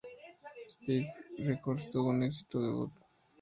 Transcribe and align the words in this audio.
Stiff 0.67 1.05
Records 1.45 1.91
tuvo 1.91 2.09
un 2.09 2.23
exitoso 2.23 2.65
debut. 2.65 2.91